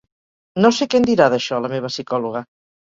[0.65, 2.47] No sé què en dirà, d'això, la meva psicòloga.